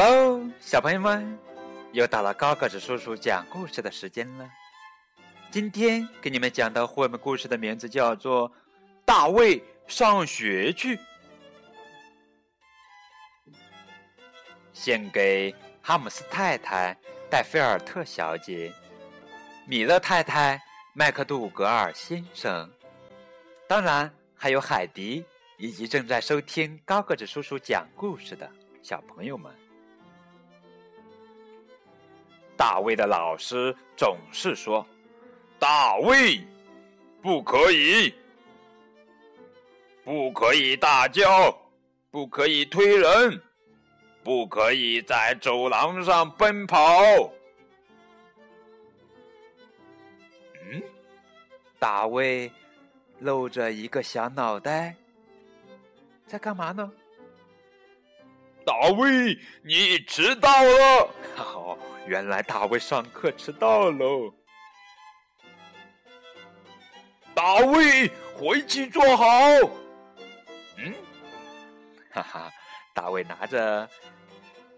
[0.00, 1.36] Hello，小朋友们，
[1.90, 4.48] 又到了高个子叔叔讲故事的时间了。
[5.50, 8.48] 今天给你们讲的绘本故事的名字叫做
[9.04, 10.96] 《大卫上学去》，
[14.72, 16.96] 献给哈姆斯太太、
[17.28, 18.72] 戴菲尔特小姐、
[19.66, 20.62] 米勒太太、
[20.92, 22.70] 麦克杜格尔先生，
[23.66, 25.24] 当然还有海迪
[25.56, 28.48] 以及正在收听高个子叔叔讲故事的
[28.80, 29.52] 小朋友们。
[32.58, 34.84] 大卫的老师总是说
[35.60, 36.44] ：“大卫，
[37.22, 38.12] 不可以，
[40.04, 41.56] 不可以大叫，
[42.10, 43.40] 不可以推人，
[44.24, 46.82] 不可以在走廊上奔跑。”
[50.68, 50.82] 嗯，
[51.78, 52.50] 大卫
[53.20, 54.96] 露着一个小脑袋，
[56.26, 56.90] 在干嘛呢？
[58.68, 61.10] 大卫，你迟到了！
[61.34, 61.78] 好。
[62.06, 64.32] 原来大卫上课迟到喽！
[67.34, 69.24] 大卫，回去坐好。
[70.76, 70.94] 嗯，
[72.10, 72.52] 哈哈，
[72.94, 73.88] 大卫拿着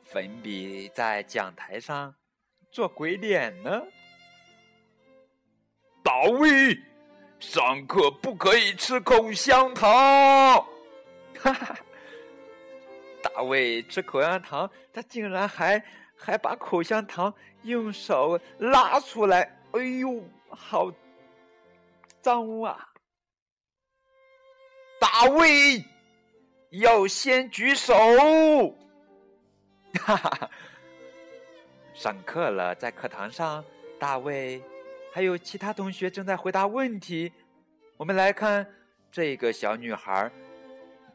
[0.04, 2.14] 粉笔在讲台上
[2.70, 3.82] 做鬼脸呢。
[6.02, 6.78] 大卫，
[7.40, 9.88] 上课不可以吃口香糖。
[11.40, 11.76] 哈哈，
[13.40, 15.82] 大卫吃口香糖，他竟然还。
[16.22, 19.40] 还把口香糖用手拉出来，
[19.72, 20.92] 哎呦，好
[22.20, 22.92] 脏啊！
[25.00, 25.82] 大卫
[26.72, 27.94] 要先举手，
[30.02, 30.50] 哈哈！
[31.94, 33.64] 上课了，在课堂上，
[33.98, 34.62] 大卫
[35.10, 37.32] 还有其他同学正在回答问题。
[37.96, 38.70] 我们来看
[39.10, 40.30] 这个小女孩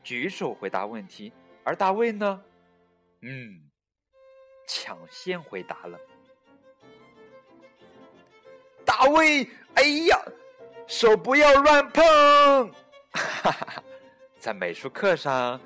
[0.02, 1.32] 举手回答问题，
[1.66, 2.42] 而大卫呢，
[3.22, 3.62] 嗯。
[4.68, 6.00] 抢先回答了，
[8.84, 10.20] 大卫，哎呀，
[10.88, 12.04] 手不要乱碰！
[13.12, 13.84] 哈哈哈，
[14.40, 15.62] 在美术课上，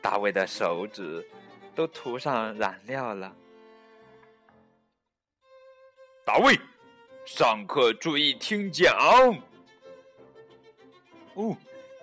[0.00, 1.28] 大卫的手指
[1.74, 3.34] 都涂上染料了。
[6.24, 6.56] 大卫，
[7.26, 8.96] 上课注意听讲。
[11.34, 11.56] 哦，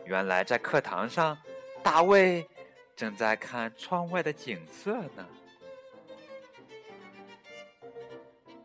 [0.03, 1.37] 原来在课堂上，
[1.81, 2.45] 大卫
[3.01, 5.27] 正在看窗外的景色呢。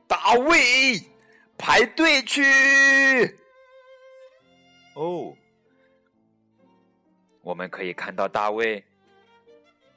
[0.06, 1.00] 大卫，
[1.56, 3.34] 排队去！
[4.92, 5.34] 哦，
[7.40, 8.84] 我们可以看到大卫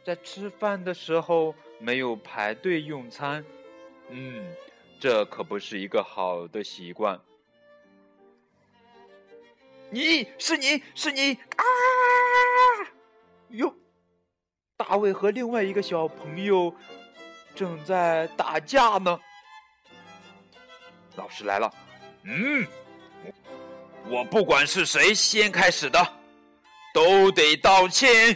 [0.05, 3.43] 在吃饭的时候没有排队用餐。
[4.07, 4.55] 嗯，
[5.01, 7.19] 这可不是一个好的习惯。
[9.89, 11.63] 你是你是你啊！
[14.89, 16.73] 大卫和另外一个小朋友
[17.53, 19.19] 正在打架呢。
[21.15, 21.71] 老师来了，
[22.23, 22.65] 嗯，
[24.07, 26.03] 我不管是谁先开始的，
[26.91, 28.35] 都得道歉。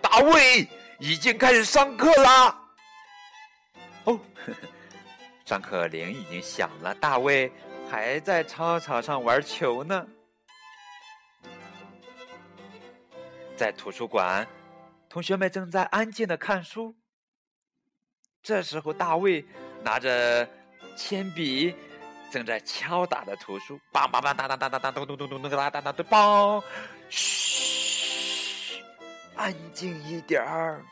[0.00, 0.66] 大卫
[0.98, 2.58] 已经开始上课啦。
[4.04, 4.18] 哦，
[5.44, 7.52] 上课铃已经响了，大卫
[7.90, 10.06] 还在操场上玩球呢。
[13.56, 14.46] 在图书馆，
[15.08, 16.94] 同学们正在安静的看书。
[18.42, 19.44] 这时候，大卫
[19.82, 20.48] 拿着
[20.96, 21.74] 铅笔，
[22.30, 26.62] 正在敲打着图书，梆梆梆，当当当当当，咚咚咚咚咚，哒哒哒哒，梆！
[27.08, 28.82] 嘘，
[29.36, 30.84] 安静一点儿。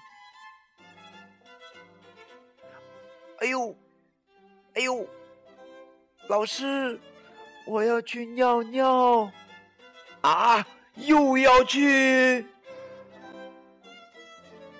[3.40, 3.76] 哎呦，
[4.74, 5.06] 哎呦，
[6.28, 6.98] 老师，
[7.66, 9.30] 我要去尿尿。
[10.20, 10.64] 啊，
[10.96, 12.44] 又要去？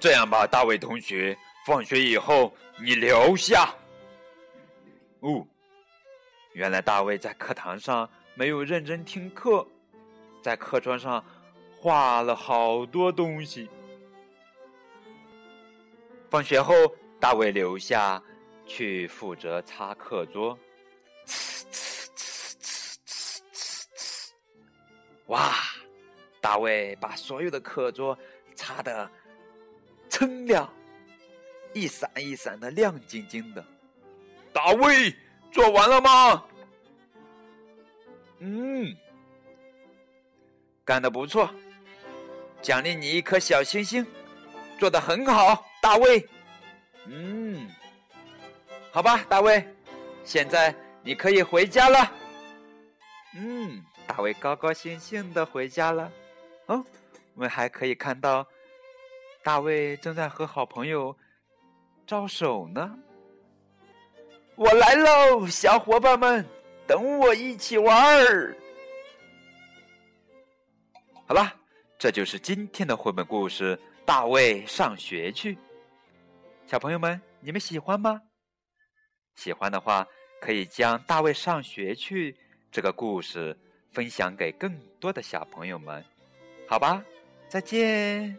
[0.01, 1.37] 这样吧，大卫同学。
[1.65, 3.73] 放学以后，你留下。
[5.21, 5.47] 哦，
[6.55, 9.65] 原来大卫在课堂上没有认真听课，
[10.43, 11.25] 在课桌上
[11.77, 13.71] 画了好多东西。
[16.29, 16.75] 放学后，
[17.21, 18.21] 大卫留下
[18.67, 20.59] 去负责擦课桌。
[26.43, 28.19] 大卫把所有的课桌
[28.55, 29.11] 擦得
[30.11, 30.71] 锃亮。
[31.73, 33.65] 一闪一闪的，亮晶晶的。
[34.53, 35.17] 大卫，
[35.51, 36.45] 做完了吗？
[38.41, 38.95] 嗯，
[40.85, 41.49] 干得不错，
[42.61, 44.05] 奖励你一颗小星星，
[44.79, 46.29] 做的很好，大卫。
[47.07, 47.67] 嗯，
[48.91, 49.67] 好吧，大卫，
[50.25, 52.13] 现在你可以回家了。
[53.35, 56.13] 嗯，大卫高高兴兴的回家了。
[56.67, 56.85] 哦，
[57.35, 58.47] 我们还可以看到
[59.43, 61.17] 大卫正在和好朋友
[62.07, 62.99] 招手呢。
[64.55, 66.45] 我来喽，小伙伴们，
[66.87, 68.57] 等我一起玩儿。
[71.27, 71.53] 好了，
[71.99, 75.55] 这就是今天的绘本故事《大卫上学去》。
[76.67, 78.21] 小朋友们，你们喜欢吗？
[79.35, 80.07] 喜欢的话，
[80.41, 82.33] 可以将《大卫上学去》
[82.71, 83.59] 这个故事
[83.91, 86.05] 分享给更多的小朋友们，
[86.73, 87.05] 好吧？
[87.51, 88.35] 再见。